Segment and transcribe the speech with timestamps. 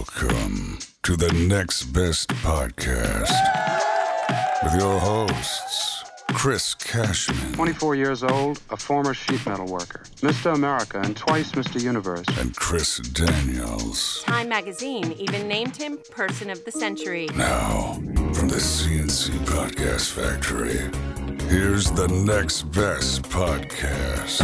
[0.00, 3.28] Welcome to the Next Best Podcast
[4.62, 10.54] with your hosts, Chris Cashman 24 years old, a former sheet metal worker, Mr.
[10.54, 11.82] America, and twice Mr.
[11.82, 12.24] Universe.
[12.38, 14.22] and Chris Daniels.
[14.24, 17.28] Time magazine even named him Person of the Century.
[17.36, 17.92] Now,
[18.32, 20.78] from the CNC Podcast Factory,
[21.50, 24.40] here's the Next Best Podcast.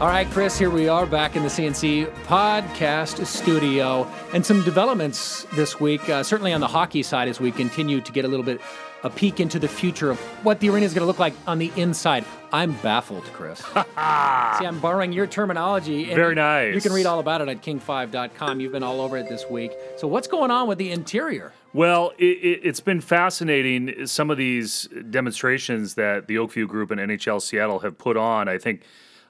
[0.00, 4.06] All right, Chris, here we are back in the CNC podcast studio.
[4.32, 8.12] And some developments this week, uh, certainly on the hockey side, as we continue to
[8.12, 8.60] get a little bit
[9.02, 11.58] a peek into the future of what the arena is going to look like on
[11.58, 12.24] the inside.
[12.52, 13.58] I'm baffled, Chris.
[13.64, 16.04] See, I'm borrowing your terminology.
[16.04, 16.76] and Very nice.
[16.76, 18.60] You can read all about it at king5.com.
[18.60, 19.72] You've been all over it this week.
[19.96, 21.52] So, what's going on with the interior?
[21.72, 24.06] Well, it, it, it's been fascinating.
[24.06, 28.48] Some of these demonstrations that the Oak View Group and NHL Seattle have put on,
[28.48, 28.82] I think,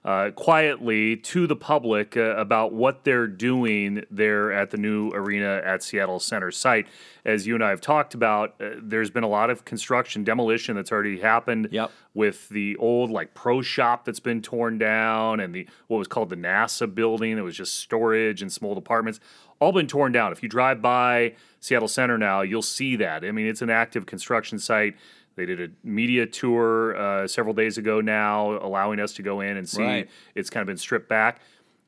[0.05, 5.61] uh, quietly to the public uh, about what they're doing there at the new arena
[5.65, 6.87] at Seattle Center site.
[7.25, 10.77] As you and I have talked about, uh, there's been a lot of construction, demolition
[10.77, 11.69] that's already happened.
[11.71, 11.91] Yep.
[12.15, 16.31] With the old like pro shop that's been torn down, and the what was called
[16.31, 19.21] the NASA building, it was just storage and small apartments,
[19.61, 20.33] all been torn down.
[20.33, 23.25] If you drive by Seattle Center now, you'll see that.
[23.25, 24.97] I mean, it's an active construction site.
[25.39, 29.57] They did a media tour uh, several days ago now, allowing us to go in
[29.57, 29.83] and see.
[29.83, 30.11] Right.
[30.35, 31.41] It's kind of been stripped back.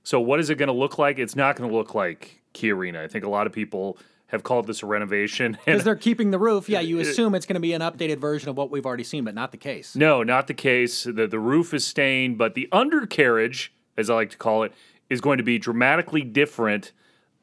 [0.04, 1.18] So, what is it going to look like?
[1.18, 3.02] It's not going to look like Key Arena.
[3.02, 3.98] I think a lot of people
[4.28, 5.58] have called this a renovation.
[5.66, 6.68] Because they're keeping the roof.
[6.68, 9.24] Yeah, you assume it's going to be an updated version of what we've already seen,
[9.24, 9.96] but not the case.
[9.96, 11.02] No, not the case.
[11.02, 14.72] The the roof is staying, but the undercarriage, as I like to call it,
[15.08, 16.92] is going to be dramatically different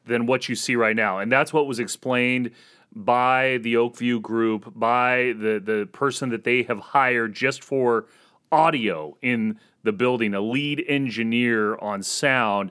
[0.06, 1.18] than what you see right now.
[1.18, 2.50] And that's what was explained
[2.94, 8.06] by the Oak View group, by the the person that they have hired just for
[8.50, 12.70] audio in the building, a lead engineer on sound.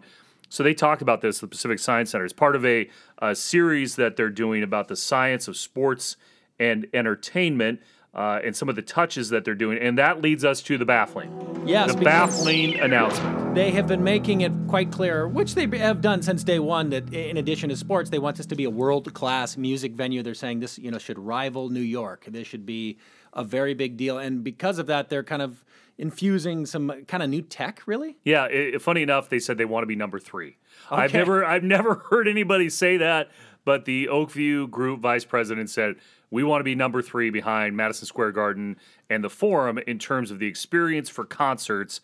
[0.49, 3.95] So they talked about this, the Pacific Science Center, as part of a, a series
[3.97, 6.15] that they're doing about the science of sports
[6.57, 7.81] and entertainment
[8.13, 9.77] uh, and some of the touches that they're doing.
[9.77, 11.63] And that leads us to the baffling.
[11.65, 13.55] Yes, the baffling announcement.
[13.55, 17.13] They have been making it quite clear, which they have done since day one, that
[17.13, 20.23] in addition to sports, they want this to be a world-class music venue.
[20.23, 22.25] They're saying this, you know, should rival New York.
[22.27, 22.97] This should be
[23.33, 25.63] a very big deal, and because of that, they're kind of
[25.97, 27.81] infusing some kind of new tech.
[27.85, 30.57] Really, Yeah, i funny enough, they said they want to be number three.
[30.89, 33.29] I've never, I've never heard anybody say that,
[33.67, 35.95] but the Oak View Group vice president said
[36.31, 38.77] we want to be number three behind Madison Square Garden
[39.09, 41.99] and the Forum in terms of the experience for concerts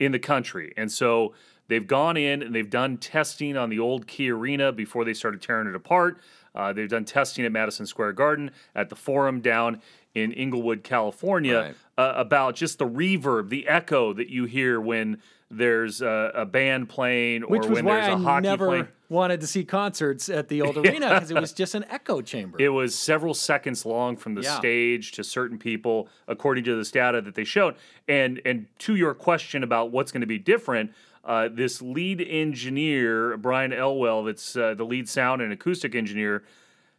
[0.00, 0.74] in the country.
[0.76, 1.32] And so
[1.68, 5.40] they've gone in and they've done testing on the old Key Arena before they started
[5.40, 6.18] tearing it apart.
[6.52, 9.80] Uh, they've done testing at Madison Square Garden, at the Forum down
[10.16, 11.74] in Inglewood, California, Right.
[11.96, 16.88] uh, about just the reverb, the echo that you hear when there's a, a band
[16.88, 18.88] playing or when there's a I hockey never playing.
[19.14, 22.58] Wanted to see concerts at the old arena because it was just an echo chamber.
[22.60, 24.58] It was several seconds long from the Yeah.
[24.58, 27.76] stage to certain people, according to this data that they showed.
[28.06, 30.92] And and to your question about what's going to be different,
[31.24, 36.44] uh, this lead engineer Brian Elwell, that's uh, the lead sound and acoustic engineer,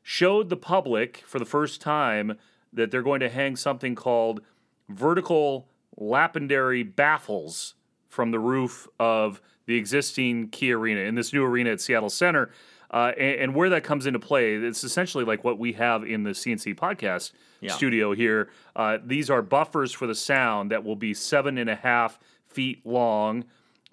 [0.02, 2.38] showed the public for the first time
[2.74, 4.42] that they're going to hang something called
[4.90, 7.74] vertical lapidary baffles
[8.10, 12.52] from the roof of the existing Key Arena in this new arena at Seattle Center.
[12.92, 16.24] Uh, and, and where that comes into play, it's essentially like what we have in
[16.24, 17.72] the CNC podcast Yeah.
[17.74, 18.50] studio here.
[18.76, 22.86] Uh, these are buffers for the sound that will be seven and a half feet
[22.86, 23.44] long,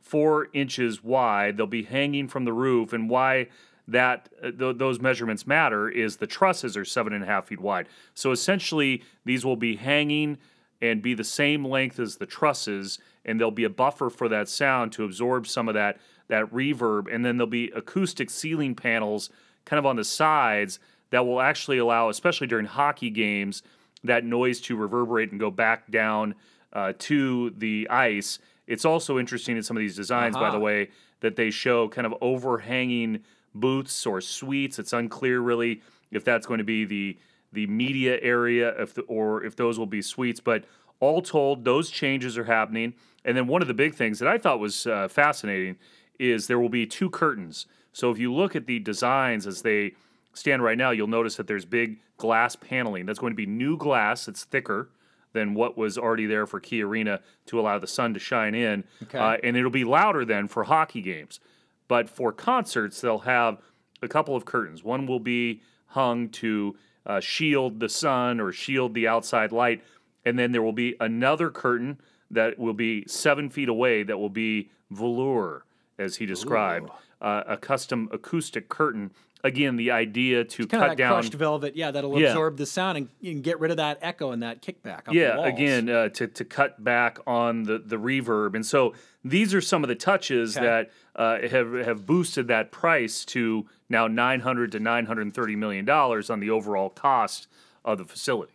[0.03, 1.57] four inches wide.
[1.57, 3.49] They'll be hanging from the roof, and why
[3.89, 7.61] that uh, th- those measurements matter is the trusses are seven and a half feet
[7.61, 7.89] wide.
[8.15, 10.39] So essentially, these will be hanging
[10.81, 14.49] and be the same length as the trusses, and there'll be a buffer for that
[14.49, 19.31] sound to absorb some of that that reverb, and then there'll be acoustic ceiling panels
[19.65, 20.79] kind of on the sides
[21.11, 23.63] that will actually allow, especially during hockey games,
[24.03, 26.35] that noise to reverberate and go back down
[26.73, 28.39] uh, to the ice.
[28.67, 30.89] It's also interesting in some of these designs, by the way,
[31.21, 33.21] that they show kind of overhanging
[33.55, 34.79] booths or suites.
[34.79, 37.19] It's unclear really if that's going to be the
[37.53, 40.41] the media area if the, or if those will be suites.
[40.41, 40.65] But
[41.01, 42.95] all told, those changes are happening.
[43.25, 45.77] And then one of the big things that I thought was uh, fascinating
[46.19, 47.67] is there will be two curtains.
[47.93, 49.93] So if you look at the designs as they
[50.35, 53.07] stand right now, you'll notice that there's big glass paneling.
[53.07, 54.29] That's going to be new glass.
[54.29, 54.91] It's thicker
[55.33, 58.85] than what was already there for Key Arena to allow the sun to shine in.
[59.05, 59.19] Okay.
[59.19, 61.41] Uh, and it'll be louder then for hockey games.
[61.89, 63.59] But for concerts, they'll have
[64.03, 64.83] a couple of curtains.
[64.85, 69.83] One will be hung to uh, shield the sun or shield the outside light.
[70.25, 72.01] And then there will be another curtain
[72.33, 75.65] that will be seven feet away that will be velour.
[75.99, 76.91] as he described,
[77.21, 79.11] uh, a custom acoustic curtain.
[79.45, 81.13] Again, the idea to Kind of cut that down.
[81.15, 82.29] crushed velvet, yeah, that'll Yeah.
[82.29, 85.13] absorb the sound and, and get rid of that echo and that kickback.
[85.13, 88.95] Yeah again uh, to, to cut back on the, the reverb and so
[89.25, 90.67] these are some of the touches Okay.
[90.67, 96.41] that uh, have have boosted that price to now 900 to 930 million dollars on
[96.41, 97.49] the overall cost
[97.85, 98.55] of the facility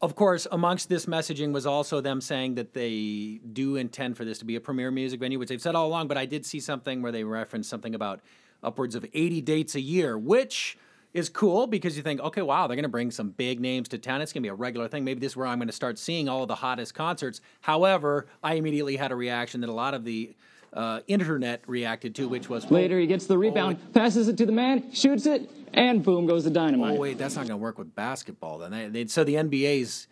[0.00, 4.38] Of course, amongst this messaging was also them saying that they do intend for this
[4.38, 6.06] to be a premier music venue, which they've said all along.
[6.06, 8.20] But I did see something where they referenced something about
[8.62, 10.78] upwards of 80 dates a year, which
[11.14, 13.98] is cool because you think, okay, wow, they're going to bring some big names to
[13.98, 14.20] town.
[14.20, 15.04] It's going to be a regular thing.
[15.04, 17.40] Maybe this is where I'm going to start seeing all of the hottest concerts.
[17.62, 20.34] However, I immediately had a reaction that a lot of the
[20.72, 24.52] uh, internet reacted to, which was Later, he gets the rebound, passes it to the
[24.52, 26.96] man, shoots it, and boom goes the dynamite.
[26.96, 28.58] Oh wait, that's not going to work with basketball.
[28.58, 30.06] Then they, they, so the NBA's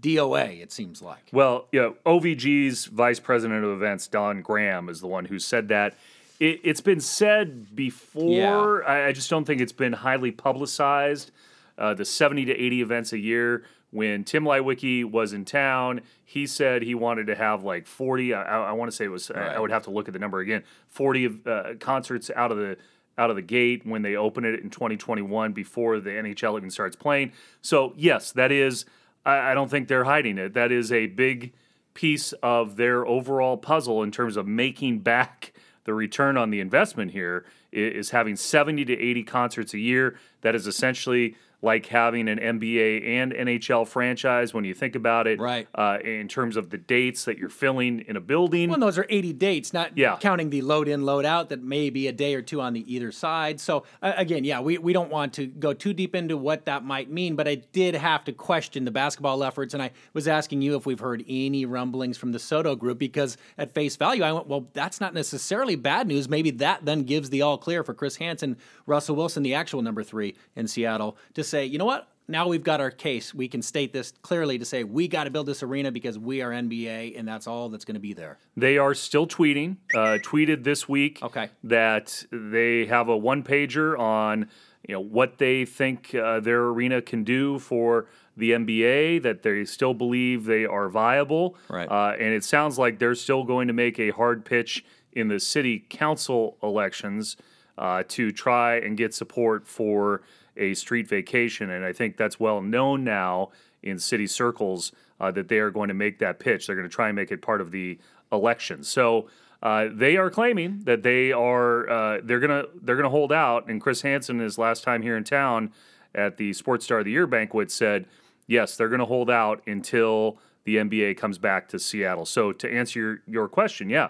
[0.00, 1.30] DOA, it seems like.
[1.32, 5.94] well yeah ovg's vice president of events don graham is the one who said that
[6.38, 11.30] it, it's been said before I, I just don't think it's been highly publicized
[11.78, 16.46] uh, the 70 to 80 events a year when tim Leiweke was in town he
[16.46, 19.54] said he wanted to have like 40 i, I want to say it was I-
[19.54, 22.58] I would have to look at the number again 40 of, uh, concerts out of
[22.58, 22.76] the
[23.18, 26.96] out of the gate when they open it in 2021 before the nhl even starts
[26.96, 27.32] playing
[27.62, 28.84] so yes that is
[29.24, 31.52] I, I don't think they're hiding it that is a big
[31.96, 35.52] piece of their overall puzzle in terms of making back
[35.84, 40.18] the return on the investment here is having 70 to 80 concerts a year.
[40.40, 45.40] That is essentially like having an NBA and NHL franchise when you think about it,
[45.40, 45.66] Right.
[45.74, 48.68] Uh, in terms of the dates that you're filling in a building.
[48.70, 50.16] Well, those are 80 dates, not Yeah.
[50.20, 52.92] counting the load in, load out that may be a day or two on the
[52.94, 53.58] either side.
[53.60, 56.84] So, uh, again, yeah, we, we don't want to go too deep into what that
[56.84, 59.72] might mean, but I did have to question the basketball efforts.
[59.74, 63.36] And I was asking you if we've heard any rumblings from the SoDo group because
[63.56, 66.28] at face value, I went, well, that's not necessarily bad news.
[66.28, 68.56] Maybe that then gives the all clear for Chris Hansen,
[68.86, 72.08] Russell Wilson, the actual number three in Seattle, to say, you know what?
[72.28, 73.32] Now we've got our case.
[73.32, 76.42] We can state this clearly to say we got to build this arena because we
[76.42, 78.38] are NBA, and that's all that's going to be there.
[78.56, 79.76] They are still tweeting.
[79.94, 81.50] Uh, tweeted this week Okay.
[81.62, 84.48] that they have a one pager on
[84.88, 88.06] you know what they think uh, their arena can do for
[88.36, 89.22] the NBA.
[89.22, 91.56] That they still believe they are viable.
[91.68, 91.88] Right.
[91.88, 95.38] Uh, and it sounds like they're still going to make a hard pitch in the
[95.38, 97.36] city council elections
[97.78, 100.22] uh, to try and get support for
[100.56, 101.70] a street vacation.
[101.70, 103.50] And I think that's well known now
[103.82, 106.66] in city circles uh, that they are going to make that pitch.
[106.66, 107.98] They're going to try and make it part of the
[108.32, 108.82] election.
[108.82, 109.28] So
[109.62, 113.68] uh, they are claiming that they are uh, they're gonna they're gonna hold out.
[113.68, 115.72] And Chris Hansen, his last time here in town
[116.14, 118.06] at the Sports Star of the Year banquet, said
[118.46, 122.26] yes, they're going to hold out until the NBA comes back to Seattle.
[122.26, 124.08] So to answer your, your question, yeah,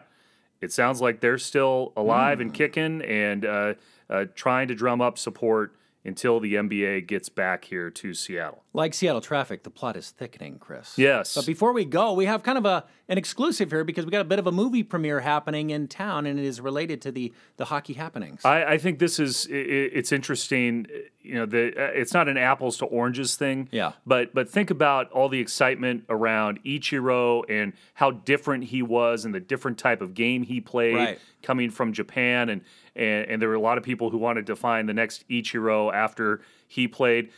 [0.60, 3.74] it sounds like they're still alive and kicking and uh,
[4.08, 5.75] uh, trying to drum up support
[6.06, 8.62] until the NBA gets back here to Seattle.
[8.72, 10.96] Like Seattle traffic, the plot is thickening, Chris.
[10.96, 11.34] Yes.
[11.34, 14.20] But before we go, we have kind of a an exclusive here because we got
[14.20, 17.32] a bit of a movie premiere happening in town, and it is related to the
[17.56, 18.44] the hockey happenings.
[18.44, 19.56] I, I think this is i- i
[19.98, 20.86] it's interesting.
[21.22, 23.68] You know, the uh, it's not an apples to oranges thing.
[23.72, 23.92] Yeah.
[24.06, 29.34] But but think about all the excitement around Ichiro and how different he was and
[29.34, 31.18] the different type of game he played Right.
[31.42, 32.60] coming from Japan and,
[32.96, 35.92] and and there were a lot of people who wanted to find the next Ichiro
[35.92, 37.30] after he played.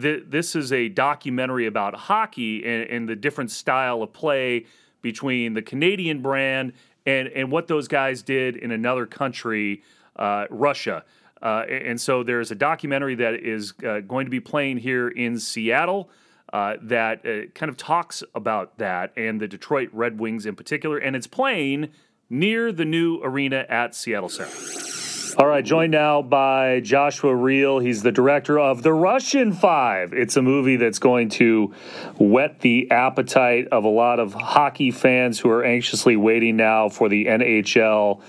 [0.00, 4.66] Th- This is a documentary about hockey and, and the different style of play
[5.02, 6.72] between the Canadian brand
[7.06, 9.82] and and what those guys did in another country,
[10.16, 11.04] uh, Russia.
[11.40, 15.08] Uh, and and so there's a documentary that is uh, going to be playing here
[15.08, 16.08] in Seattle
[16.52, 20.98] uh, that uh, kind of talks about that and the Detroit Red Wings in particular,
[20.98, 21.88] and it's playing
[22.30, 25.01] near the new arena at Seattle Center.
[25.38, 27.82] All right, joined now by Joshua Riehl.
[27.82, 30.12] He's the director of The Russian Five.
[30.12, 31.72] It's a movie that's going to
[32.18, 37.08] whet the appetite of a lot of hockey fans who are anxiously waiting now for
[37.08, 38.20] the NHL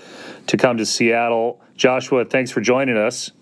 [0.46, 1.60] to come to Seattle.
[1.76, 3.32] Joshua, thanks for joining us.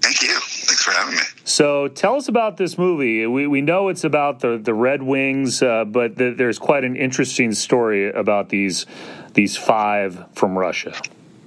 [0.00, 0.38] Thank you.
[0.38, 1.22] Thanks for having me.
[1.44, 3.26] So tell us about this movie.
[3.26, 6.94] We, we know it's about the, the Red Wings, uh, but th- there's quite an
[6.94, 8.86] interesting story about these
[9.34, 10.94] these five from Russia.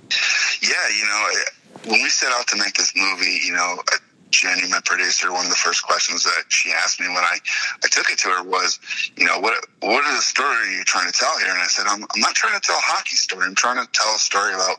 [0.61, 1.29] Yeah, you know,
[1.85, 3.77] when we set out to make this movie, you know,
[4.31, 7.39] Jenny, my producer, one of the first questions that she asked me when I,
[7.83, 8.79] I took it to her was,
[9.17, 11.49] you know, what what is the story you're trying to tell here?
[11.49, 13.45] And I said, I'm, I'm not trying to tell a hockey story.
[13.45, 14.77] I'm trying to tell a story about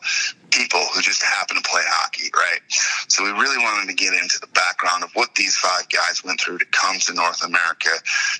[0.50, 2.61] people who just happen to play hockey, right?
[3.09, 6.40] So we really wanted to get into the background of what these five guys went
[6.40, 7.90] through to come to North America,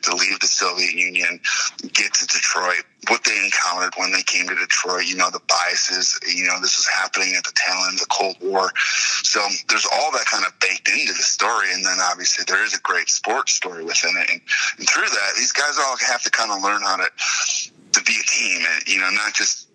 [0.03, 1.41] to leave the Soviet Union,
[1.93, 6.19] get to Detroit, what they encountered when they came to Detroit, you know, the biases,
[6.29, 8.71] you know, this was happening at the tail end of the Cold War.
[9.23, 11.73] So there's all that kind of baked into the story.
[11.73, 14.31] And then obviously there is a great sports story within it.
[14.31, 14.41] And,
[14.79, 17.09] and through that, these guys all have to kind of learn how to,
[17.93, 19.70] to be a team and, you know, not just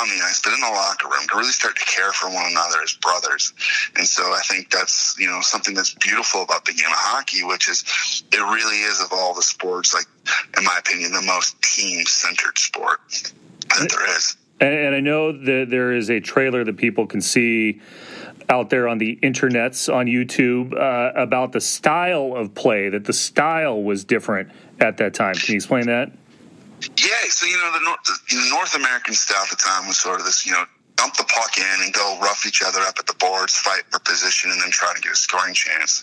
[0.00, 2.46] on the ice, but in the locker room to really start to care for one
[2.50, 3.52] another as brothers.
[3.96, 7.42] And so I think that's, you know, something that's beautiful about the game of hockey,
[7.44, 7.84] which is
[8.32, 10.06] it really is of all the sports, like,
[10.56, 14.36] in my opinion, the most team centered sport that there is.
[14.60, 17.80] And, I know that there is a trailer that people can see
[18.50, 23.12] out there on the internets on YouTube uh, about the style of play, that the
[23.12, 25.34] style was different at that time.
[25.34, 26.12] Can you explain that?
[26.80, 30.20] Yeah, so you know the North, the North American style at the time was sort
[30.20, 30.64] of this, you know,
[30.96, 33.98] dump the puck in and go rough each other up at the boards, fight for
[34.00, 36.02] position, and then try to get a scoring chance.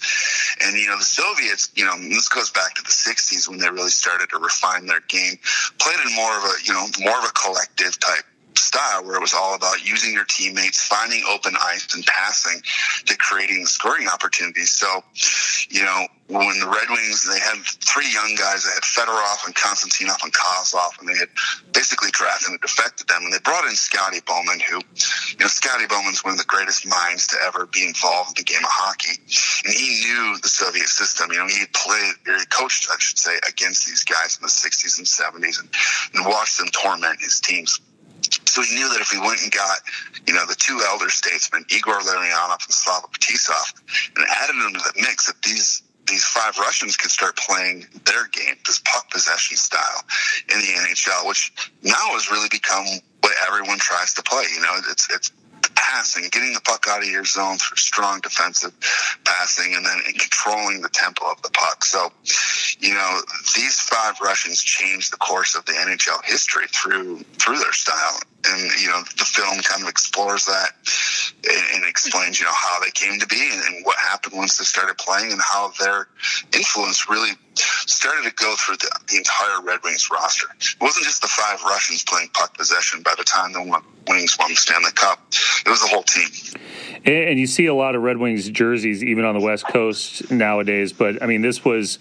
[0.64, 3.70] And you know the Soviets, you know, this goes back to the '60s when they
[3.70, 5.40] really started to refine their game,
[5.80, 8.26] played in more of a, you know, more of a collective type
[8.58, 12.62] style where it was all about using your teammates, finding open ice and passing
[13.06, 14.72] to creating scoring opportunities.
[14.72, 15.04] So,
[15.70, 18.64] you know, when the Red Wings, they had three young guys.
[18.64, 21.30] They had Fedorov and Konstantinov and Kozlov, and they had
[21.72, 23.24] basically drafted and defected them.
[23.24, 26.86] And they brought in Scotty Bowman, who, you know, Scotty Bowman's one of the greatest
[26.86, 29.16] minds to ever be involved in the game of hockey.
[29.64, 31.32] And he knew the Soviet system.
[31.32, 34.52] You know, he played, or he coached, I should say, against these guys in the
[34.52, 35.70] 60s and 70s and,
[36.14, 37.80] and watched them torment his teams.
[38.58, 39.78] So he knew that if we went and got,
[40.26, 43.72] you know, the two elder statesmen, Igor Larionov and Slava Fetisov,
[44.16, 48.28] and added them to the mix, that these these five Russians could start playing their
[48.30, 50.04] game, this puck possession style
[50.52, 52.84] in the NHL, which now has really become
[53.22, 54.46] what everyone tries to play.
[54.52, 55.32] You know, it's it's
[55.88, 58.74] passing, getting the puck out of your zone through strong defensive
[59.24, 61.86] passing, and then controlling the tempo of the puck.
[61.86, 62.12] So,
[62.80, 63.22] you know,
[63.56, 68.20] these five Russians changed the course of the NHL history through through their style.
[68.50, 70.72] And you know, the film kind of explores that
[71.50, 74.58] and, and explains, you know, how they came to be and, and what happened once
[74.58, 76.08] they started playing, and how their
[76.54, 77.32] influence really
[77.90, 80.48] started to go through the, the entire Red Wings roster.
[80.60, 84.50] It wasn't just the five Russians playing puck possession by the time the Wings won
[84.50, 85.20] the Stanley Cup.
[85.66, 86.30] It was the whole team.
[87.06, 90.94] And you see a lot of Red Wings jerseys even on the West Coast nowadays.
[90.94, 92.00] But I mean, this was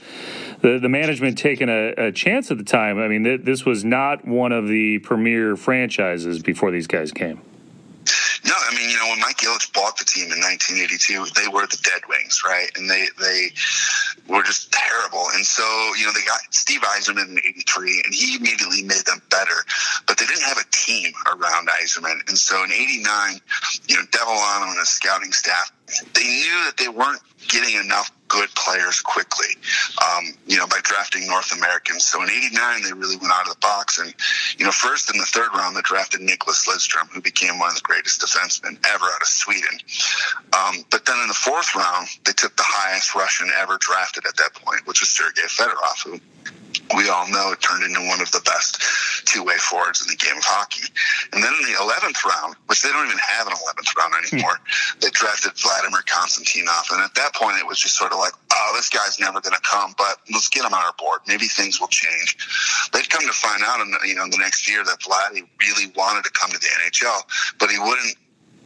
[0.63, 2.99] the, the management taking a, a chance at the time.
[2.99, 7.41] I mean, th- this was not one of the premier franchises before these guys came.
[8.47, 11.67] No, I mean, you know, when Mike Ilitch bought the team in 1982, they were
[11.67, 12.71] the Dead Wings, right?
[12.77, 13.51] And they they
[14.29, 15.27] were just terrible.
[15.35, 15.65] And so,
[15.99, 19.67] you know, they got Steve Yzerman in 83, and he immediately made them better.
[20.07, 22.29] But they didn't have a team around Yzerman.
[22.29, 23.41] And so in 89,
[23.89, 25.73] you know, Devellano and his scouting staff,
[26.15, 29.55] they knew that they weren't getting enough good players quickly,
[30.03, 32.07] um, you know, by drafting North Americans.
[32.07, 33.99] So in 89, they really went out of the box.
[33.99, 34.13] And,
[34.59, 37.77] you know, first in the third round, they drafted Nicklas Lidstrom, who became one of
[37.77, 39.79] the greatest defensemen ever out of Sweden.
[40.53, 44.37] Um, but then in the fourth round, they took the highest Russian ever drafted at
[44.37, 46.21] that point, which was Sergei Fedorov, who
[46.95, 48.81] we all know it turned into one of the best
[49.27, 50.87] two-way forwards in the game of hockey.
[51.33, 54.61] And then in the 11th round, which they don't even have an 11th round anymore,
[55.01, 56.93] they drafted Vladimir Konstantinov.
[56.93, 59.55] And at that point, it was just sort of like, oh, this guy's never going
[59.55, 61.21] to come, but let's get him on our board.
[61.27, 62.37] Maybe things will change.
[62.93, 65.93] They'd come to find out in the, you know, the next year that Vladdy really
[65.97, 67.23] wanted to come to the NHL,
[67.59, 68.17] but he wouldn't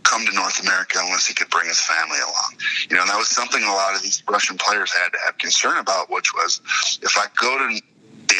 [0.02, 2.54] come to North America unless he could bring his family along.
[2.88, 5.38] You know, and that was something a lot of these Russian players had to have
[5.38, 6.60] concern about, which was
[7.02, 7.80] if I go to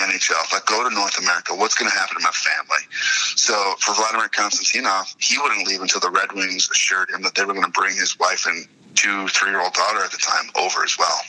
[0.01, 2.83] NHL, if I go to North America, what's going to happen to my family?
[3.37, 7.45] So for Vladimir Konstantinov, he wouldn't leave until the Red Wings assured him that they
[7.45, 10.51] were going to bring his wife and two, three year old daughter at the time
[10.59, 11.21] over as well.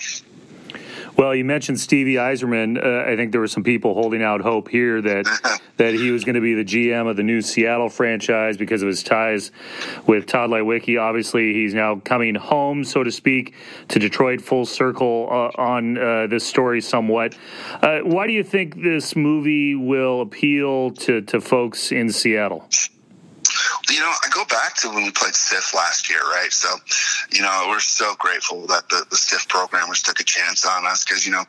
[1.22, 2.84] Well, you mentioned Stevie Yzerman.
[2.84, 6.24] Uh, I think there were some people holding out hope here that that he was
[6.24, 9.52] going to be the GM of the new Seattle franchise because of his ties
[10.08, 11.00] with Tod Leiweke.
[11.00, 13.54] Obviously, he's now coming home, so to speak,
[13.90, 17.38] to Detroit, full circle uh, on uh, this story somewhat.
[17.84, 22.68] Uh, why do you think this movie will appeal to, to folks in Seattle?
[23.90, 26.52] You know, I go back to when we played SIFF last year, right?
[26.52, 26.70] So,
[27.32, 31.04] you know, we're so grateful that the, the SIFF programmers took a chance on us
[31.04, 31.44] because, you know,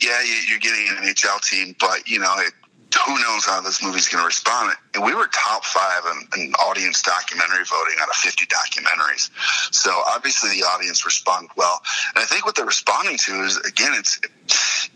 [0.00, 2.52] yeah, you're getting an NHL team, but, you know, it,
[2.98, 4.74] who knows how this movie's going to respond?
[4.94, 9.30] And we were top five in, in, audience documentary voting out of 50 documentaries.
[9.72, 11.80] So obviously the audience responded well.
[12.14, 14.20] And I think what they're responding to is, again, it's,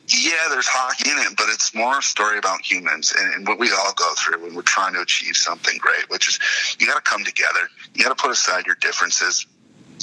[0.08, 3.58] yeah, there's hockey in it, but it's more a story about humans and, and what
[3.58, 6.96] we all go through when we're trying to achieve something great, which is you got
[6.96, 7.68] to come together.
[7.94, 9.46] You got to put aside your differences.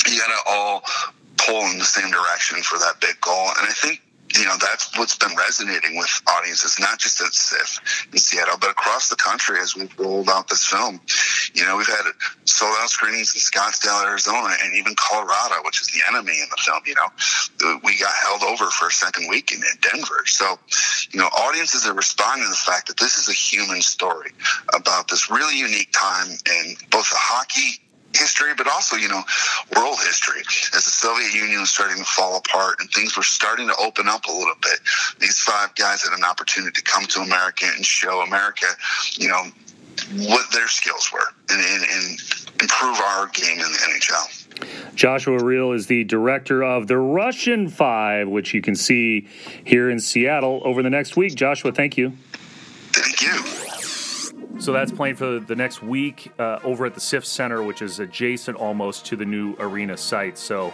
[0.07, 0.83] You got to all
[1.37, 3.49] pull in the same direction for that big goal.
[3.59, 4.01] And I think
[4.37, 8.69] you know, that's what's been resonating with audiences, not just at SIFF in Seattle, but
[8.69, 10.99] across the country as we've rolled out this film.
[11.53, 12.05] You know, we've had
[12.45, 16.57] sold out screenings in Scottsdale, Arizona, and even Colorado, which is the enemy in the
[16.63, 16.81] film.
[16.85, 20.23] You know, we got held over for a second week in, in Denver.
[20.25, 20.57] So,
[21.11, 24.31] you know, audiences are responding to the fact that this is a human story
[24.73, 27.81] about this really unique time in both the hockey
[28.15, 29.21] history, but also, you know,
[29.75, 30.41] world history.
[30.75, 34.07] As the Soviet Union was starting to fall apart and things were starting to open
[34.07, 34.79] up a little bit,
[35.19, 38.67] these five guys had an opportunity to come to America and show America,
[39.13, 39.43] you know,
[40.27, 42.19] what their skills were and, and, and
[42.61, 44.95] improve our game in the NHL.
[44.95, 49.27] Joshua Riehl is the director of The Russian Five, which you can see
[49.63, 51.35] here in Seattle over the next week.
[51.35, 52.13] Joshua, thank you.
[52.93, 53.80] Thank you.
[54.61, 57.99] So that's playing for the next week uh, over at the SIFF Center, which is
[57.99, 60.37] adjacent almost to the new arena site.
[60.37, 60.71] So,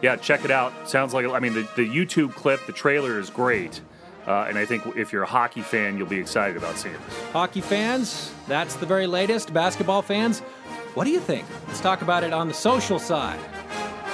[0.00, 0.88] yeah, check it out.
[0.88, 3.80] Sounds like, I mean, the, the YouTube clip, the trailer is great.
[4.24, 7.22] Uh, and I think if you're a hockey fan, you'll be excited about seeing this.
[7.32, 9.52] Hockey fans, that's the very latest.
[9.52, 10.38] Basketball fans,
[10.94, 11.44] what do you think?
[11.66, 13.40] Let's talk about it on the social side.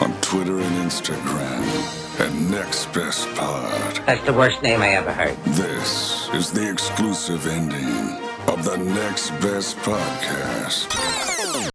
[0.00, 3.97] On Twitter and Instagram at Next Best Pod.
[4.07, 5.37] That's the worst name I ever heard.
[5.45, 11.20] This is the exclusive ending of the Next Best Podcast.